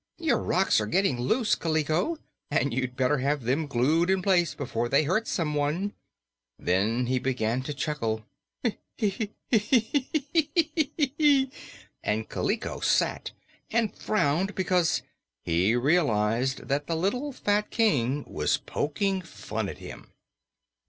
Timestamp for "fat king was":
17.31-18.57